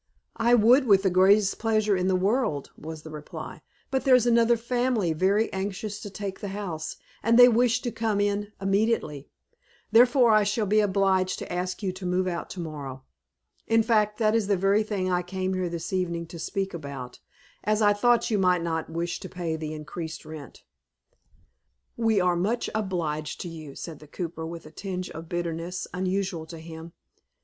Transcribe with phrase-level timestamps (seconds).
[0.37, 3.61] "I would with the greatest pleasure in the world," was the reply,
[3.91, 8.19] "but there's another family very anxious to take the house, and they wish to come
[8.19, 9.29] in immediately.
[9.91, 13.03] Therefore I shall be obliged to ask you to move out to morrow.
[13.67, 17.19] In fact that is the very thing I came here this evening to speak about,
[17.63, 20.63] as I thought you might not wish to pay the increased rent."
[21.95, 26.47] "We are much obliged to you," said the cooper, with a tinge of bitterness unusual
[26.47, 26.93] to him.